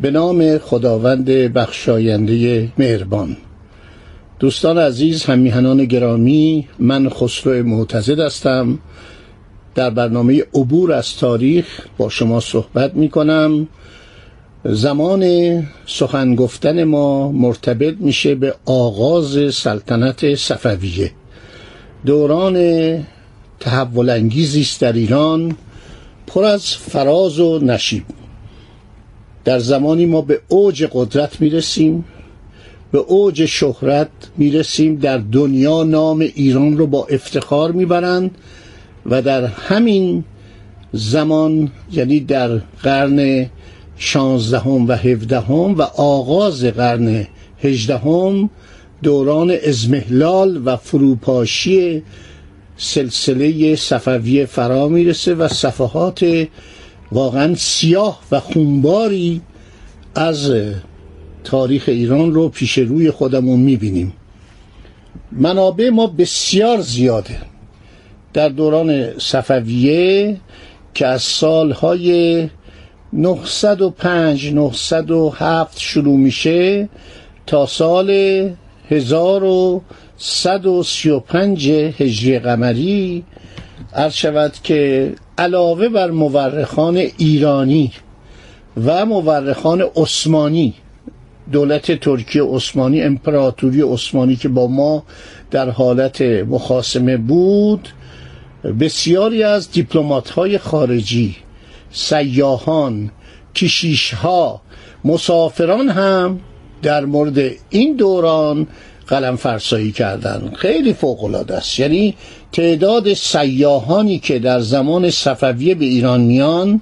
به 0.00 0.10
نام 0.10 0.58
خداوند 0.58 1.24
بخشاینده 1.24 2.68
مهربان. 2.78 3.36
دوستان 4.38 4.78
عزیز 4.78 5.24
همیهنان 5.24 5.84
گرامی 5.84 6.68
من 6.78 7.08
خسرو 7.08 7.62
معتزد 7.66 8.20
هستم. 8.20 8.78
در 9.74 9.90
برنامه 9.90 10.44
عبور 10.54 10.92
از 10.92 11.16
تاریخ 11.16 11.66
با 11.98 12.08
شما 12.08 12.40
صحبت 12.40 12.94
می 12.94 13.08
کنم 13.08 13.68
زمان 14.64 15.24
سخن 15.86 16.34
گفتن 16.34 16.84
ما 16.84 17.32
مرتبط 17.32 17.94
میشه 17.98 18.34
به 18.34 18.54
آغاز 18.64 19.54
سلطنت 19.54 20.34
صفویه. 20.34 21.10
دوران 22.06 22.56
تحول 23.60 24.10
انگیزی 24.10 24.60
است 24.60 24.80
در 24.80 24.92
ایران 24.92 25.56
پر 26.26 26.44
از 26.44 26.66
فراز 26.76 27.40
و 27.40 27.58
نشیب. 27.58 28.02
در 29.44 29.58
زمانی 29.58 30.06
ما 30.06 30.20
به 30.20 30.40
اوج 30.48 30.88
قدرت 30.92 31.40
می‌رسیم 31.40 32.04
به 32.92 32.98
اوج 32.98 33.44
شهرت 33.44 34.08
می‌رسیم 34.36 34.96
در 34.96 35.18
دنیا 35.18 35.82
نام 35.82 36.20
ایران 36.20 36.78
رو 36.78 36.86
با 36.86 37.06
افتخار 37.06 37.72
می‌برند 37.72 38.30
و 39.06 39.22
در 39.22 39.44
همین 39.44 40.24
زمان 40.92 41.70
یعنی 41.92 42.20
در 42.20 42.48
قرن 42.82 43.46
شانزدهم 43.96 44.88
و 44.88 44.92
هفدهم 44.92 45.78
و 45.78 45.82
آغاز 45.96 46.64
قرن 46.64 47.26
هجدهم 47.62 48.50
دوران 49.02 49.56
ازمهلال 49.66 50.62
و 50.64 50.76
فروپاشی 50.76 52.02
سلسله 52.76 53.76
صفوی 53.76 54.46
فرا 54.46 54.88
می‌رسه 54.88 55.34
و 55.34 55.48
صفحات 55.48 56.46
واقعا 57.12 57.54
سیاه 57.54 58.20
و 58.30 58.40
خونباری 58.40 59.40
از 60.14 60.52
تاریخ 61.44 61.84
ایران 61.86 62.34
رو 62.34 62.48
پیش 62.48 62.78
روی 62.78 63.10
خودمون 63.10 63.60
می‌بینیم. 63.60 64.12
منابع 65.32 65.90
ما 65.90 66.06
بسیار 66.06 66.80
زیاده. 66.80 67.38
در 68.32 68.48
دوران 68.48 69.18
صفویه 69.18 70.36
که 70.94 71.06
از 71.06 71.22
سالهای 71.22 72.48
905 73.12 74.54
907 74.54 75.78
شروع 75.78 76.16
میشه 76.16 76.88
تا 77.46 77.66
سال 77.66 78.10
1135 78.90 81.70
هجری 81.70 82.38
قمری 82.38 83.24
عرض 83.94 84.14
شود 84.14 84.52
که 84.62 85.12
علاوه 85.40 85.88
بر 85.88 86.10
مورخان 86.10 86.96
ایرانی 86.96 87.92
و 88.86 89.06
مورخان 89.06 89.84
عثمانی 89.96 90.74
دولت 91.52 91.92
ترکیه 92.00 92.42
عثمانی 92.42 93.02
امپراتوری 93.02 93.82
عثمانی 93.82 94.36
که 94.36 94.48
با 94.48 94.66
ما 94.66 95.02
در 95.50 95.70
حالت 95.70 96.22
مخاسمه 96.22 97.16
بود 97.16 97.88
بسیاری 98.80 99.42
از 99.42 99.70
دیپلمات 99.70 100.30
های 100.30 100.58
خارجی 100.58 101.36
سیاهان 101.90 103.10
کشیشها 103.54 104.60
مسافران 105.04 105.88
هم 105.88 106.40
در 106.82 107.04
مورد 107.04 107.38
این 107.70 107.96
دوران 107.96 108.66
قلم 109.06 109.36
فرسایی 109.36 109.92
کردن 109.92 110.52
خیلی 110.56 110.92
فوق 110.94 111.24
العاده 111.24 111.54
است. 111.56 111.80
یعنی 111.80 112.14
تعداد 112.52 113.14
سیاهانی 113.14 114.18
که 114.18 114.38
در 114.38 114.60
زمان 114.60 115.10
صفویه 115.10 115.74
به 115.74 115.84
ایران 115.84 116.20
میان 116.20 116.80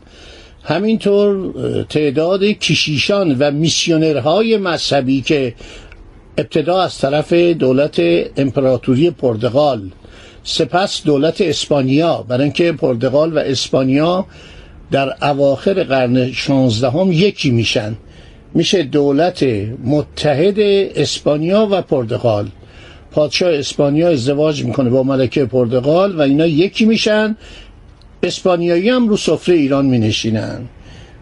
همینطور 0.62 1.52
تعداد 1.88 2.44
کشیشان 2.44 3.36
و 3.38 3.50
میسیونرهای 3.50 4.56
مذهبی 4.56 5.20
که 5.20 5.54
ابتدا 6.38 6.82
از 6.82 6.98
طرف 6.98 7.32
دولت 7.32 8.00
امپراتوری 8.36 9.10
پرتغال 9.10 9.90
سپس 10.44 11.02
دولت 11.04 11.40
اسپانیا 11.40 12.24
برای 12.28 12.42
اینکه 12.42 12.72
پرتغال 12.72 13.32
و 13.32 13.38
اسپانیا 13.38 14.26
در 14.90 15.24
اواخر 15.24 15.84
قرن 15.84 16.32
16 16.32 16.90
هم 16.90 17.12
یکی 17.12 17.50
میشن. 17.50 17.96
میشه 18.54 18.82
دولت 18.82 19.42
متحد 19.84 20.58
اسپانیا 20.96 21.68
و 21.70 21.82
پرتغال. 21.82 22.48
پادشاه 23.10 23.54
اسپانیا 23.54 24.08
ازدواج 24.08 24.64
می‌کنه 24.64 24.90
با 24.90 25.02
ملکه 25.02 25.44
پرتغال 25.44 26.16
و 26.16 26.20
اینا 26.20 26.46
یکی 26.46 26.84
میشن. 26.84 27.36
اسپانیایی 28.22 28.88
هم 28.88 29.08
رو 29.08 29.16
سفره 29.16 29.54
ایران 29.54 29.86
مینشینن. 29.86 30.60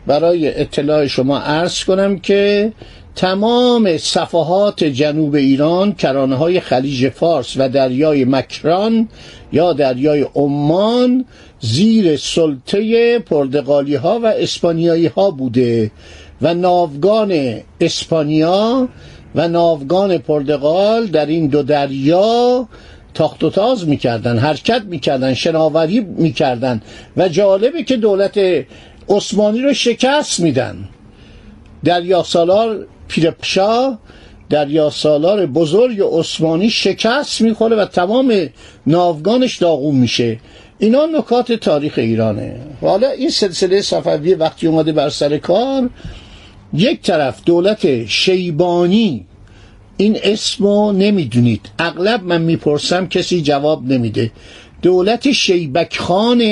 برای 0.06 0.60
اطلاع 0.60 1.06
شما 1.06 1.38
عرض 1.38 1.84
کنم 1.84 2.18
که 2.18 2.72
تمام 3.16 3.96
صفحات 3.96 4.84
جنوب 4.84 5.34
ایران 5.34 5.92
کرانه 5.92 6.36
های 6.36 6.60
خلیج 6.60 7.08
فارس 7.08 7.54
و 7.56 7.68
دریای 7.68 8.24
مکران 8.24 9.08
یا 9.52 9.72
دریای 9.72 10.26
عمان 10.34 11.24
زیر 11.60 12.16
سلطه 12.16 13.18
پرتغالی 13.18 13.94
ها 13.94 14.20
و 14.22 14.26
اسپانیایی 14.26 15.06
ها 15.06 15.30
بوده 15.30 15.90
و 16.42 16.54
ناوگان 16.54 17.60
اسپانیا 17.80 18.88
و 19.36 19.48
ناوگان 19.48 20.18
پرتغال 20.18 21.06
در 21.06 21.26
این 21.26 21.46
دو 21.46 21.62
دریا 21.62 22.68
تاخت 23.14 23.44
و 23.44 23.50
تاز 23.50 23.88
می‌کردن 23.88 24.38
حرکت 24.38 24.82
می‌کردن 24.82 25.34
شناوری 25.34 26.00
می‌کردن 26.00 26.82
و 27.16 27.28
جالبه 27.28 27.82
که 27.82 27.96
دولت 27.96 28.40
عثمانی 29.08 29.60
رو 29.60 29.74
شکست 29.74 30.40
میدن. 30.40 30.88
دریا 31.84 32.22
سالار 32.22 32.86
پیرپشا 33.08 33.98
دریا 34.50 34.90
سالار 34.90 35.46
بزرگ 35.46 36.00
عثمانی 36.00 36.70
شکست 36.70 37.40
می‌خوره 37.40 37.76
و 37.76 37.84
تمام 37.84 38.48
ناوگانش 38.86 39.56
داغون 39.58 39.94
میشه. 39.94 40.38
اینا 40.78 41.06
نکات 41.06 41.52
تاریخ 41.52 41.94
ایرانه. 41.96 42.60
حالا 42.80 43.10
این 43.10 43.30
سلسله 43.30 43.82
صفویه 43.82 44.36
وقتی 44.36 44.66
اومده 44.66 44.92
بر 44.92 45.08
سر 45.08 45.38
کار 45.38 45.90
یک 46.72 47.02
طرف 47.02 47.44
دولت 47.44 48.06
شیبانی 48.06 49.26
این 49.96 50.18
اسمو 50.22 50.92
نمی‌دونید. 50.92 51.60
اغلب 51.78 52.22
من 52.22 52.42
می‌پرسم 52.42 53.06
کسی 53.06 53.42
جواب 53.42 53.92
نمیده. 53.92 54.32
دولت 54.82 55.32
شیبک 55.32 55.98
خان 55.98 56.42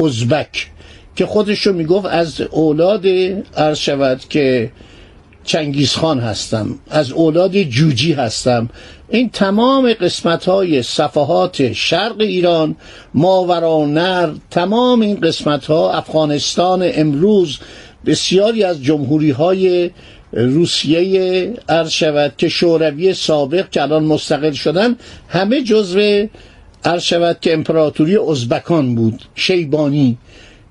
ازبک 0.00 0.70
که 1.16 1.26
خودشو 1.26 1.72
می‌گفت 1.72 2.06
از 2.06 2.40
اولاد 2.40 3.06
عرض 3.56 3.78
شود 3.78 4.20
که 4.28 4.70
چنگیزخان 5.44 6.20
هستم 6.20 6.78
از 6.90 7.12
اولاد 7.12 7.62
جوجی 7.62 8.12
هستم. 8.12 8.70
این 9.08 9.30
تمام 9.30 9.92
قسمت 9.92 10.44
های 10.44 10.82
صفحات 10.82 11.72
شرق 11.72 12.20
ایران 12.20 12.76
ماورانر 13.14 14.34
تمام 14.50 15.00
این 15.00 15.20
قسمت 15.20 15.66
ها 15.66 15.92
افغانستان 15.92 16.90
امروز 16.94 17.58
بسیاری 18.06 18.64
از 18.64 18.82
جمهوری 18.82 19.30
های 19.30 19.90
روسیه 20.32 21.52
عرض 21.68 21.90
شود 21.90 22.32
که 22.38 22.48
شوروی 22.48 23.14
سابق 23.14 23.70
که 23.70 23.82
الان 23.82 24.04
مستقل 24.04 24.52
شدن 24.52 24.96
همه 25.28 25.62
جزو 25.62 26.26
عرض 26.84 27.02
شود 27.02 27.38
که 27.40 27.52
امپراتوری 27.52 28.16
ازبکان 28.16 28.94
بود. 28.94 29.22
شیبانی. 29.34 30.18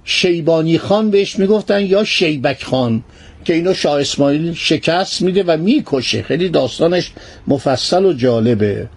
شیبانی 0.04 0.78
خان 0.78 1.10
بهش 1.10 1.40
می‌گفتن 1.40 1.86
یا 1.86 2.04
شیبک 2.04 2.64
خان 2.64 3.04
که 3.46 3.54
اینو 3.54 3.74
شاه 3.74 4.02
اسماعیل 4.02 4.54
شکست 4.54 5.22
میده 5.22 5.44
و 5.44 5.58
می‌کشه. 5.58 6.22
خیلی 6.22 6.50
داستانش 6.50 7.12
مفصل 7.48 8.06
و 8.06 8.14
جالبه. 8.14 8.88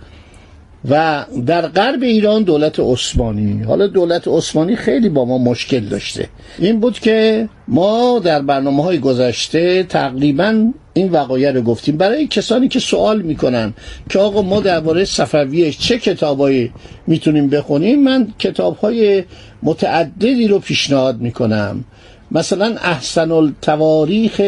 و 0.91 1.25
در 1.47 1.69
غرب 1.69 2.03
ایران 2.03 2.43
دولت 2.43 2.81
عثمانی. 2.81 3.63
حالا 3.63 3.87
دولت 3.87 4.29
عثمانی 4.29 4.77
خیلی 4.77 5.09
با 5.09 5.25
ما 5.25 5.39
مشکل 5.39 5.81
داشته. 5.81 6.29
این 6.59 6.81
بود 6.81 6.99
که 6.99 7.49
ما 7.69 8.19
در 8.19 8.43
برنامه 8.43 8.83
های 8.83 8.99
گذشته 8.99 9.83
تقریبا 9.83 10.73
این 10.95 11.09
وقایع 11.09 11.51
رو 11.51 11.63
گفتیم. 11.63 11.97
برای 11.97 12.27
کسانی 12.27 12.69
که 12.69 12.81
سوال 12.81 13.23
می‌کنن 13.23 13.75
که 14.11 14.19
آقا 14.19 14.43
ما 14.43 14.61
درباره 14.61 15.05
صفویه 15.05 15.73
چه 15.73 15.99
کتابایی 15.99 16.73
می‌تونیم 17.07 17.49
بخونیم 17.49 18.03
من 18.03 18.29
کتاب 18.39 18.77
های 18.77 19.25
متعددی 19.63 20.49
رو 20.49 20.59
پیشنهاد 20.59 21.21
می‌کنم. 21.21 21.85
مثلا 22.31 22.77
احسن 22.83 23.31
التواریخ 23.31 24.41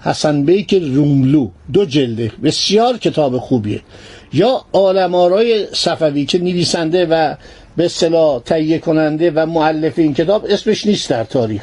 حسن 0.00 0.42
بیک 0.42 0.74
روملو 0.74 1.50
دو 1.72 1.84
جلده. 1.84 2.32
بسیار 2.44 2.98
کتاب 2.98 3.38
خوبیه. 3.38 3.80
یا 4.32 4.64
آلمارای 4.72 5.66
صفوی 5.74 6.24
که 6.24 6.38
نویسنده 6.38 7.06
و 7.06 7.34
به 7.76 7.84
اصطلاح 7.84 8.42
تهیه 8.42 8.78
کننده 8.78 9.30
و 9.30 9.46
معلف 9.46 9.98
این 9.98 10.14
کتاب 10.14 10.46
اسمش 10.48 10.86
نیست 10.86 11.10
در 11.10 11.24
تاریخ. 11.24 11.62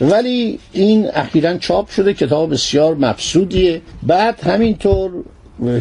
ولی 0.00 0.58
این 0.72 1.08
اخیرا 1.14 1.58
چاپ 1.58 1.90
شده 1.90 2.14
کتاب 2.14 2.52
بسیار 2.52 2.94
مبسودیه 2.94 3.82
بعد 4.02 4.40
همینطور 4.40 5.10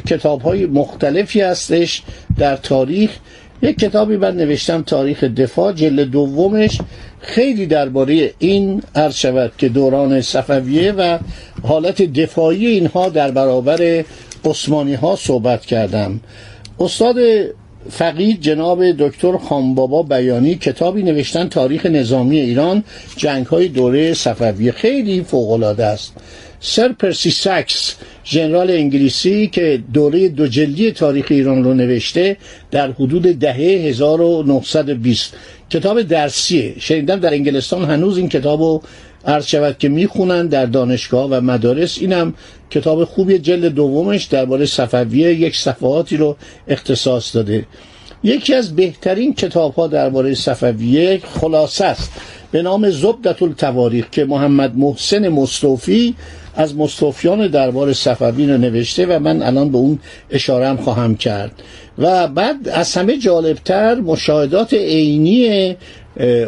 کتاب 0.08 0.42
های 0.42 0.66
مختلفی 0.66 1.42
هستش 1.42 2.04
در 2.38 2.56
تاریخ. 2.56 3.12
یک 3.62 3.78
کتابی 3.78 4.18
من 4.18 4.38
نوشتم 4.38 4.82
تاریخ 4.82 5.24
دفاع 5.24 5.74
جلد 5.74 6.12
دومش. 6.12 6.78
خیلی 7.20 7.66
درباره 7.66 8.34
این 8.40 8.82
عرض 8.96 9.16
شود 9.16 9.52
که 9.58 9.70
دوران 9.70 10.22
صفویه 10.22 10.92
و 10.92 11.20
حالت 11.64 12.02
دفاعی 12.02 12.66
اینها 12.68 13.10
در 13.10 13.32
برابر 13.32 14.04
عثمانی 14.46 14.94
ها 14.94 15.16
صحبت 15.16 15.66
کردم. 15.66 16.20
استاد 16.80 17.16
فقید 17.90 18.42
جناب 18.42 18.92
دکتر 18.92 19.38
خانبابا 19.38 20.04
بیانی 20.04 20.56
کتابی 20.56 21.04
نوشتن 21.04 21.50
تاریخ 21.50 21.86
نظامی 21.86 22.40
ایران 22.40 22.84
جنگ 23.18 23.46
های 23.46 23.68
دوره 23.68 24.14
صفویه. 24.14 24.72
خیلی 24.72 25.24
فوق 25.24 25.52
العاده 25.52 25.86
است. 25.86 26.14
سر 26.60 26.92
پرسی 26.92 27.32
ساکس 27.32 27.96
ژنرال 28.26 28.72
انگلیسی 28.72 29.48
که 29.48 29.84
دوره 29.94 30.30
دو 30.30 30.48
جلدی 30.48 30.92
تاریخ 30.92 31.26
ایران 31.30 31.64
رو 31.64 31.74
نوشته 31.74 32.38
در 32.72 32.92
حدود 32.92 33.24
دهه 33.24 33.56
1920 33.56 35.34
کتاب 35.70 36.02
درسیه. 36.02 36.74
شنیدم 36.80 37.20
در 37.20 37.34
انگلستان 37.34 37.86
هنوز 37.86 38.18
این 38.18 38.30
کتاب 38.30 38.62
رو 38.62 38.82
عرض 39.26 39.46
شود 39.46 39.78
که 39.78 39.90
می‌خونن 39.90 40.48
در 40.48 40.66
دانشگاه 40.66 41.30
و 41.30 41.42
مدارس. 41.42 41.98
اینم 42.02 42.34
کتاب 42.70 43.04
خوبی 43.04 43.40
جلد 43.40 43.66
دومش 43.66 44.24
درباره 44.24 44.66
صفویه 44.66 45.34
یک 45.34 45.56
صفحاتی 45.58 46.18
رو 46.18 46.38
اختصاص 46.68 47.36
داده. 47.36 47.66
یکی 48.24 48.54
از 48.54 48.76
بهترین 48.76 49.34
کتاب 49.34 49.74
ها 49.74 49.88
درباره 49.88 50.34
صفویه 50.34 51.22
خلاصه 51.42 51.86
است. 51.86 52.12
به 52.52 52.62
نام 52.62 52.90
زبدت 52.90 53.42
التواریخ 53.44 54.10
که 54.10 54.26
محمد 54.26 54.78
محسن 54.78 55.28
مصطفی 55.28 56.16
از 56.56 56.76
مصطفیان 56.76 57.48
دربار 57.48 57.94
صفوی 57.94 58.48
رو 58.48 58.58
نوشته 58.58 59.06
و 59.06 59.20
من 59.20 59.42
الان 59.42 59.72
به 59.72 59.78
اون 59.78 60.00
اشارم 60.32 60.78
خواهم 60.78 61.16
کرد. 61.16 61.52
و 61.98 62.28
بعد 62.28 62.70
از 62.70 62.96
همه 62.98 63.18
جالبتر 63.18 63.96
مشاهدات 63.96 64.74
عینی 64.74 65.76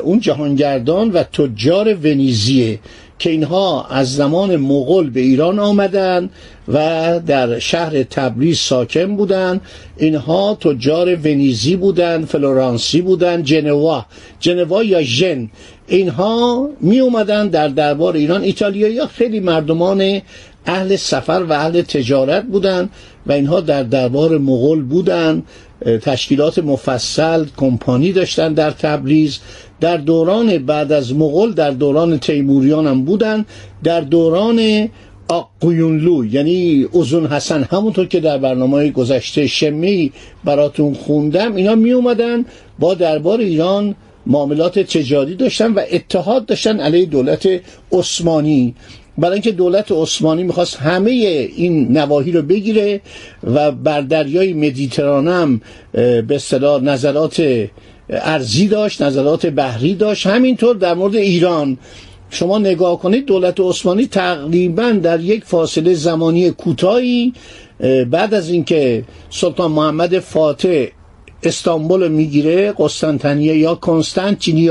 اون 0.04 0.19
جهانگردان 0.19 1.12
و 1.12 1.24
تجار 1.24 1.94
ونیزیه 1.94 2.80
که 3.19 3.30
اینها 3.30 3.86
از 3.89 4.15
زمان 4.15 4.56
مغول 4.56 5.09
به 5.09 5.19
ایران 5.19 5.59
آمدن 5.59 6.30
و 6.67 7.19
در 7.19 7.59
شهر 7.59 8.03
تبریز 8.03 8.59
ساکن 8.59 9.15
بودن. 9.15 9.61
اینها 9.97 10.57
تجار 10.61 11.15
ونیزی 11.15 11.75
بودن 11.75 12.25
فلورانسی 12.25 13.01
بودن 13.01 13.43
جنوا 13.43 14.05
جنوا 14.39 14.83
یا 14.83 15.01
ژن. 15.01 15.49
اینها 15.87 16.69
می 16.81 16.99
اومدن 16.99 17.47
در 17.47 17.67
دربار 17.67 18.15
ایران. 18.15 18.41
ایتالیایی 18.41 18.99
ها 18.99 19.07
خیلی 19.07 19.39
مردمان 19.39 20.21
اهل 20.65 20.95
سفر 20.95 21.45
و 21.49 21.53
اهل 21.53 21.81
تجارت 21.81 22.43
بودن 22.43 22.89
و 23.27 23.31
اینها 23.31 23.61
در 23.61 23.83
دربار 23.83 24.37
مغول 24.37 24.83
بودن. 24.83 25.43
تشکیلات 26.01 26.59
مفصل 26.59 27.45
کمپانی 27.57 28.11
داشتن 28.11 28.53
در 28.53 28.71
تبریز. 28.71 29.39
در 29.79 29.97
دوران 29.97 30.57
بعد 30.57 30.91
از 30.91 31.13
مغول 31.13 31.53
در 31.53 31.71
دوران 31.71 32.19
تیموریان 32.19 32.87
هم 32.87 33.05
بودن. 33.05 33.45
در 33.83 34.01
دوران 34.01 34.89
آقویونلو 35.27 36.25
یعنی 36.25 36.88
اوزون 36.91 37.25
حسن 37.25 37.63
همونطور 37.63 38.06
که 38.06 38.19
در 38.19 38.38
برنامه 38.38 38.89
گذشته 38.89 39.47
شمی 39.47 40.12
براتون 40.45 40.94
خوندم 40.94 41.56
اینا 41.56 41.75
می 41.75 41.91
اومدن 41.91 42.45
با 42.79 42.94
دربار 42.94 43.39
ایران 43.39 43.95
معاملات 44.25 44.79
تجاری 44.79 45.35
داشتن 45.35 45.74
و 45.74 45.81
اتحاد 45.91 46.45
داشتن 46.45 46.79
علیه 46.79 47.06
دولت 47.06 47.50
عثمانی. 47.91 48.75
برای 49.18 49.33
اینکه 49.33 49.51
دولت 49.51 49.91
عثمانی 49.91 50.44
می‌خواست 50.44 50.77
همه 50.77 51.12
این 51.12 51.97
نواحی 51.97 52.31
رو 52.31 52.41
بگیره 52.41 53.01
و 53.44 53.71
بر 53.71 54.01
دریای 54.01 54.53
مدیترانه 54.53 55.31
هم 55.31 55.62
به 55.91 56.25
اصطلاح 56.31 56.83
نظرات 56.83 57.68
ارزی 58.09 58.68
داشت 58.68 59.01
نظرات 59.01 59.45
بحری 59.45 59.95
داشت. 59.95 60.27
همینطور 60.27 60.75
در 60.75 60.94
مورد 60.94 61.15
ایران 61.15 61.77
شما 62.29 62.57
نگاه 62.57 63.00
کنید 63.00 63.25
دولت 63.25 63.59
عثمانی 63.59 64.07
تقریبا 64.07 64.89
در 64.91 65.19
یک 65.19 65.44
فاصله 65.45 65.94
زمانی 65.94 66.51
کوتاهی 66.51 67.33
بعد 68.12 68.33
از 68.33 68.50
اینکه 68.50 69.03
سلطان 69.29 69.71
محمد 69.71 70.19
فاتح 70.19 70.85
استانبول 71.44 72.03
رو 72.03 72.09
می‌گیره 72.09 72.74
قسطنطنیه 72.79 73.57
یا 73.57 73.75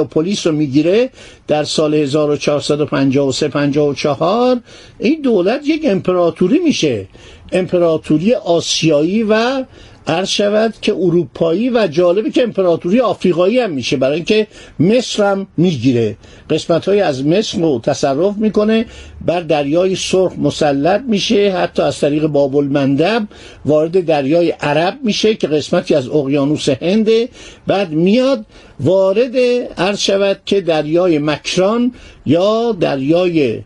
پلیس 0.05 0.47
رو 0.47 0.53
می‌گیره 0.53 1.11
در 1.47 1.65
سال 1.65 1.95
1453 1.95 3.49
54 3.49 4.61
این 4.99 5.21
دولت 5.23 5.61
یک 5.67 5.83
امپراتوری 5.85 6.59
میشه. 6.59 7.09
امپراتوری 7.53 8.35
آسیایی 8.35 9.23
و 9.23 9.65
عرض 10.07 10.29
شود 10.29 10.75
که 10.81 10.93
اروپایی 10.93 11.71
و 11.71 11.87
جالبی 11.87 12.31
که 12.31 12.43
امپراتوری 12.43 13.01
آفریقایی 13.01 13.59
هم 13.59 13.71
میشه. 13.71 13.97
برای 13.97 14.15
اینکه 14.15 14.47
مصر 14.81 15.31
هم 15.31 15.47
می‌گیره. 15.57 16.17
قسمت 16.51 16.89
های 16.89 17.01
از 17.01 17.27
مصر 17.27 17.59
رو 17.59 17.81
تصرف 17.83 18.37
می‌کنه. 18.37 18.87
بر 19.27 19.41
دریای 19.41 19.97
سرخ 19.97 20.33
مسلط 20.39 21.03
میشه. 21.09 21.53
حتی 21.53 21.83
از 21.83 22.01
طریق 22.01 22.27
باب 22.27 22.57
المندب 22.57 23.27
وارد 23.65 24.05
دریای 24.05 24.51
عرب 24.51 24.99
میشه 25.03 25.35
که 25.35 25.47
قسمتی 25.47 25.95
از 25.95 26.09
اقیانوس 26.09 26.69
هنده 26.69 27.29
بعد 27.67 27.91
میاد 27.91 28.45
وارد 28.81 29.37
عرض 29.79 29.99
شود 29.99 30.41
که 30.47 30.61
دریای 30.61 31.19
مکران 31.19 31.93
یا 32.27 32.73
دریای 32.81 33.61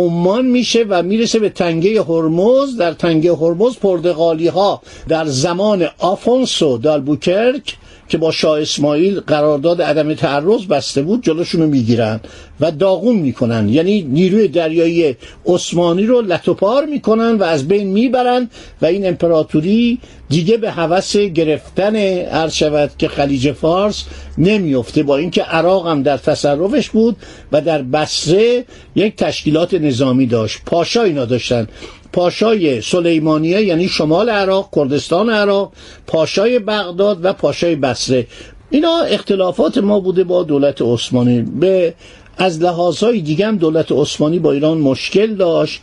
عمان 0.00 0.46
میشه 0.46 0.84
و 0.88 1.02
می‌رسه 1.02 1.38
به 1.38 1.48
تنگه 1.48 2.02
هرمز. 2.02 2.76
در 2.76 2.92
تنگه 2.92 3.34
هرمز 3.34 3.76
پرتغالی 3.76 4.48
ها 4.48 4.82
در 5.08 5.26
زمان 5.26 5.88
آفونسو 5.98 6.78
دالبوکرک 6.78 7.76
که 8.10 8.18
با 8.18 8.30
شاه 8.30 8.60
اسماعیل 8.60 9.20
قرارداد 9.20 9.82
عدم 9.82 10.14
تعرض 10.14 10.66
بسته 10.66 11.02
بود 11.02 11.22
جلوشونو 11.22 11.66
می‌گیرن 11.66 12.20
و 12.60 12.70
داغون 12.70 13.16
می‌کنن. 13.16 13.68
یعنی 13.68 14.02
نیروی 14.02 14.48
دریایی 14.48 15.16
عثمانی 15.46 16.06
رو 16.06 16.20
لطوپار 16.20 16.84
می‌کنن 16.84 17.30
و 17.38 17.42
از 17.42 17.68
بین 17.68 17.88
می‌برن 17.88 18.50
و 18.82 18.86
این 18.86 19.08
امپراتوری 19.08 19.98
دیگه 20.28 20.56
به 20.56 20.70
هوس 20.70 21.16
گرفتن 21.16 21.96
عرض 21.96 22.54
شود 22.54 22.90
که 22.98 23.08
خلیج 23.08 23.52
فارس 23.52 24.04
نمیفته 24.38 25.02
با 25.02 25.16
اینکه 25.16 25.42
عراق 25.42 25.86
هم 25.88 26.02
در 26.02 26.16
تصرفش 26.16 26.90
بود 26.90 27.16
و 27.52 27.60
در 27.60 27.82
بصره 27.82 28.64
یک 28.94 29.16
تشکیلات 29.16 29.74
نظامی 29.74 30.26
داشت. 30.26 30.58
پاشا 30.66 31.02
اینا 31.02 31.24
داشتن. 31.24 31.66
پاشای 32.12 32.80
سلیمانیه 32.80 33.62
یعنی 33.62 33.88
شمال 33.88 34.30
عراق 34.30 34.68
کردستان 34.76 35.30
عراق 35.30 35.72
پاشای 36.06 36.58
بغداد 36.58 37.24
و 37.24 37.32
پاشای 37.32 37.76
بصره. 37.76 38.26
اینا 38.70 38.98
اختلافات 39.00 39.78
ما 39.78 40.00
بوده 40.00 40.24
با 40.24 40.42
دولت 40.42 40.82
عثمانی. 40.82 41.42
به 41.42 41.94
از 42.42 42.62
لحاظهای 42.62 43.20
دیگه 43.20 43.46
هم 43.46 43.56
دولت 43.56 43.92
عثمانی 43.92 44.38
با 44.38 44.52
ایران 44.52 44.78
مشکل 44.78 45.34
داشت. 45.34 45.80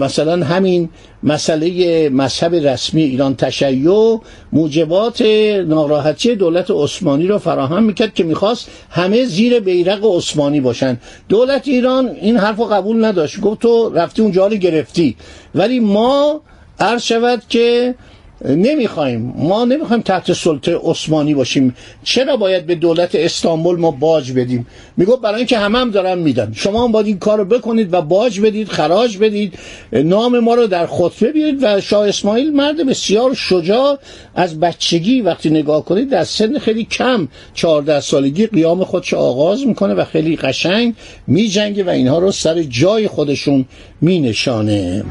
مثلا 0.00 0.44
همین 0.46 0.88
مسئله 1.22 2.08
مذهب 2.08 2.54
رسمی 2.54 3.02
ایران 3.02 3.36
تشیع 3.36 4.18
موجبات 4.52 5.22
ناراحتی 5.66 6.36
دولت 6.36 6.70
عثمانی 6.70 7.26
رو 7.26 7.38
فراهم 7.38 7.82
می‌کرد 7.82 8.14
که 8.14 8.24
می‌خواست 8.24 8.70
همه 8.90 9.24
زیر 9.24 9.60
بیرق 9.60 10.04
عثمانی 10.04 10.60
باشن. 10.60 10.98
دولت 11.28 11.68
ایران 11.68 12.10
این 12.22 12.36
حرف 12.36 12.56
رو 12.56 12.64
قبول 12.64 13.04
نداشت. 13.04 13.40
گفت 13.40 13.60
تو 13.60 13.90
رفتی 13.94 14.22
اونجا 14.22 14.46
رو 14.46 14.56
گرفتی. 14.56 15.16
ولی 15.54 15.80
ما 15.80 16.40
عرض 16.80 17.02
شود 17.02 17.42
که 17.48 17.94
نمی‌خوایم. 18.44 19.34
ما 19.36 19.64
نمی‌خوایم 19.64 20.02
تحت 20.02 20.32
سلطه 20.32 20.80
عثمانی 20.82 21.34
باشیم. 21.34 21.76
چرا 22.04 22.36
باید 22.36 22.66
به 22.66 22.74
دولت 22.74 23.14
استانبول 23.14 23.78
ما 23.78 23.90
باج 23.90 24.32
بدیم؟ 24.32 24.66
میگو 24.96 25.16
برای 25.16 25.36
اینکه 25.36 25.58
همه 25.58 25.78
هم 25.78 25.90
دارن 25.90 26.18
میدن. 26.18 26.52
شما 26.54 26.84
هم 26.84 26.92
باید 26.92 27.06
این 27.06 27.18
کارو 27.18 27.44
بکنید 27.44 27.94
و 27.94 28.02
باج 28.02 28.40
بدید 28.40 28.68
خراج 28.68 29.18
بدید. 29.18 29.58
نام 29.92 30.38
ما 30.38 30.54
رو 30.54 30.66
در 30.66 30.86
خطبه 30.86 31.32
بیارید 31.32 31.58
و 31.62 31.80
شاه 31.80 32.08
اسماعیل 32.08 32.52
مرد 32.52 32.86
بسیار 32.86 33.34
شجاع. 33.34 33.98
از 34.34 34.60
بچگی 34.60 35.20
وقتی 35.20 35.50
نگاه 35.50 35.84
کنید 35.84 36.10
در 36.10 36.24
سن 36.24 36.58
خیلی 36.58 36.84
کم 36.84 37.28
14 37.54 38.00
سالگی 38.00 38.46
قیام 38.46 38.84
خودش 38.84 39.14
آغاز 39.14 39.66
می‌کنه 39.66 39.94
و 39.94 40.04
خیلی 40.04 40.36
قشنگ 40.36 40.94
میجنگه 41.26 41.84
و 41.84 41.88
اینها 41.88 42.18
رو 42.18 42.32
سر 42.32 42.62
جای 42.62 43.08
خودشون 43.08 43.64
مینشانه. 44.00 45.04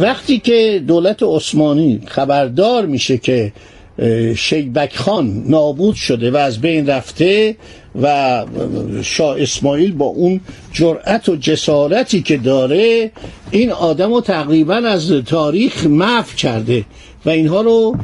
وقتی 0.00 0.38
که 0.38 0.82
دولت 0.86 1.22
عثمانی 1.22 2.00
خبردار 2.06 2.86
میشه 2.86 3.18
که 3.18 3.52
شیبک 4.36 4.96
خان 4.96 5.44
نابود 5.46 5.94
شده 5.94 6.30
و 6.30 6.36
از 6.36 6.60
بین 6.60 6.86
رفته 6.86 7.56
و 8.02 8.44
شاه 9.02 9.42
اسماعیل 9.42 9.92
با 9.92 10.06
اون 10.06 10.40
جرأت 10.72 11.28
و 11.28 11.36
جسارتی 11.36 12.22
که 12.22 12.36
داره 12.36 13.10
این 13.50 13.70
آدم 13.70 14.14
رو 14.14 14.20
تقریبا 14.20 14.74
از 14.74 15.12
تاریخ 15.26 15.86
محو 15.86 16.34
کرده 16.36 16.84
و 17.26 17.30
اینها 17.30 17.60
رو 17.60 17.96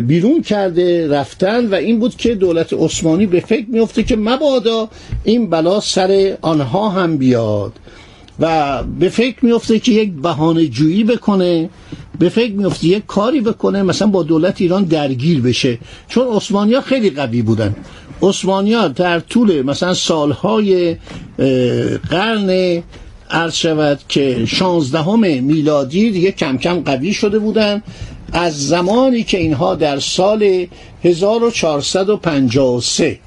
بیرون 0.00 0.42
کرده 0.42 1.08
رفتن 1.08 1.66
و 1.66 1.74
این 1.74 1.98
بود 1.98 2.16
که 2.16 2.34
دولت 2.34 2.72
عثمانی 2.72 3.26
به 3.26 3.40
فکر 3.40 3.66
میفته 3.68 4.02
که 4.02 4.16
مبادا 4.16 4.88
این 5.24 5.50
بلا 5.50 5.80
سر 5.80 6.36
آنها 6.40 6.88
هم 6.88 7.16
بیاد. 7.16 7.72
و 8.40 8.82
به 8.82 9.08
فکر 9.08 9.44
میفته 9.44 9.78
که 9.78 9.92
یک 9.92 10.12
بهانه 10.12 10.66
جویی 10.66 11.04
بکنه 11.04 11.70
به 12.18 12.28
فکر 12.28 12.52
میفته 12.52 12.86
یک 12.86 13.06
کاری 13.06 13.40
بکنه 13.40 13.82
مثلا 13.82 14.08
با 14.08 14.22
دولت 14.22 14.60
ایران 14.60 14.84
درگیر 14.84 15.40
بشه. 15.40 15.78
چون 16.08 16.36
عثمانی 16.36 16.80
خیلی 16.80 17.10
قوی 17.10 17.42
بودن. 17.42 17.76
عثمانی 18.22 18.88
در 18.88 19.20
طول 19.20 19.62
مثلا 19.62 19.94
سالهای 19.94 20.96
قرن 22.10 22.82
عرض 23.30 23.54
شود 23.54 24.00
که 24.08 24.46
شانزدهم 24.46 25.20
میلادی 25.20 26.10
دیگه 26.10 26.32
کم 26.32 26.58
کم 26.58 26.80
قوی 26.80 27.12
شده 27.12 27.38
بودن. 27.38 27.82
از 28.32 28.68
زمانی 28.68 29.22
که 29.22 29.38
اینها 29.38 29.74
در 29.74 29.98
سال 29.98 30.66
1453 31.04 33.18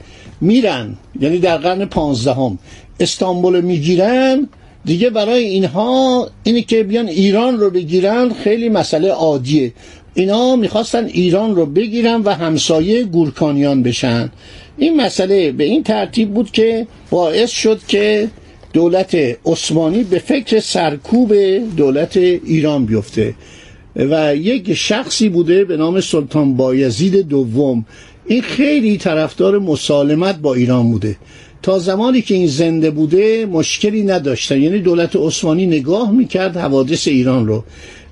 میرن 0.41 0.97
یعنی 1.19 1.39
در 1.39 1.57
قرن 1.57 1.85
پانزدهم 1.85 2.59
استانبول 2.99 3.61
می‌گیرن 3.61 4.49
دیگه 4.85 5.09
برای 5.09 5.43
اینها 5.43 6.29
اینی 6.43 6.61
که 6.61 6.83
بیان 6.83 7.07
ایران 7.07 7.59
رو 7.59 7.69
بگیرن 7.69 8.33
خیلی 8.33 8.69
مسئله 8.69 9.09
عادیه. 9.09 9.73
اینا 10.13 10.55
می‌خواستن 10.55 11.05
ایران 11.05 11.55
رو 11.55 11.65
بگیرن 11.65 12.21
و 12.21 12.29
همسایه 12.29 13.03
گورکانیان 13.03 13.83
بشن. 13.83 14.31
این 14.77 15.01
مسئله 15.01 15.51
به 15.51 15.63
این 15.63 15.83
ترتیب 15.83 16.33
بود 16.33 16.51
که 16.51 16.87
باعث 17.09 17.49
شد 17.49 17.79
که 17.87 18.29
دولت 18.73 19.17
عثمانی 19.45 20.03
به 20.03 20.19
فکر 20.19 20.59
سرکوب 20.59 21.33
دولت 21.77 22.17
ایران 22.17 22.85
بیفته. 22.85 23.33
و 23.95 24.35
یک 24.35 24.73
شخصی 24.73 25.29
بوده 25.29 25.65
به 25.65 25.77
نام 25.77 26.01
سلطان 26.01 26.53
بایزید 26.53 27.15
دوم. 27.15 27.85
این 28.25 28.41
خیلی 28.41 28.97
طرفدار 28.97 29.59
مسالمت 29.59 30.37
با 30.37 30.53
ایران 30.53 30.91
بوده. 30.91 31.17
تا 31.61 31.79
زمانی 31.79 32.21
که 32.21 32.35
این 32.35 32.47
زنده 32.47 32.91
بوده 32.91 33.45
مشکلی 33.45 34.03
نداشتن. 34.03 34.61
یعنی 34.61 34.79
دولت 34.79 35.15
عثمانی 35.15 35.67
نگاه 35.67 36.11
می‌کرد 36.11 36.57
حوادث 36.57 37.07
ایران 37.07 37.47
رو. 37.47 37.63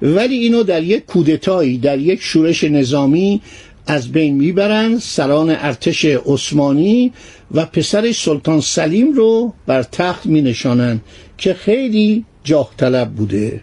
ولی 0.01 0.35
اینو 0.35 0.63
در 0.63 0.83
یک 0.83 1.05
کودتایی 1.05 1.77
در 1.77 1.99
یک 1.99 2.21
شورش 2.21 2.63
نظامی 2.63 3.41
از 3.87 4.11
بین 4.11 4.35
می‌برند 4.35 4.99
سران 4.99 5.49
ارتش 5.49 6.05
عثمانی 6.05 7.11
و 7.51 7.65
پسر 7.65 8.11
سلطان 8.11 8.61
سلیم 8.61 9.13
رو 9.13 9.53
بر 9.67 9.83
تخت 9.83 10.25
می 10.25 10.41
نشانند 10.41 11.01
که 11.37 11.53
خیلی 11.53 12.25
جاه 12.43 12.71
طلب 12.77 13.09
بوده. 13.09 13.61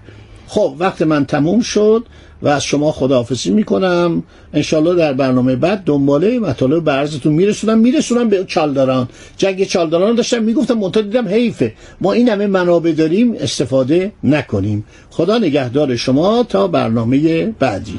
خب 0.55 0.75
وقت 0.79 1.03
من 1.03 1.25
تموم 1.25 1.61
شد 1.61 2.05
و 2.43 2.49
از 2.49 2.65
شما 2.65 2.93
خداحافظی 2.93 3.51
می‌کنم. 3.51 4.23
انشالله 4.53 4.95
در 4.95 5.13
برنامه 5.13 5.57
بعد 5.57 5.83
دنباله 5.85 6.39
مطالب 6.39 6.85
برزتون 6.85 7.33
میرسونم. 7.33 7.79
میرسونم 7.79 8.29
به 8.29 8.45
چالداران. 8.45 9.09
جنگ 9.37 9.65
چالداران 9.65 10.15
داشتم 10.15 10.43
می‌گفتم 10.43 10.75
منتها 10.75 11.03
دیدم 11.03 11.29
حیفه. 11.29 11.73
ما 12.01 12.13
این 12.13 12.29
همه 12.29 12.47
منابع 12.47 12.93
داریم 12.93 13.35
استفاده 13.41 14.13
نکنیم. 14.25 14.85
خدا 15.11 15.39
نگهدار 15.39 15.97
شما 15.97 16.43
تا 16.43 16.69
برنامه 16.69 17.47
بعدی. 17.47 17.99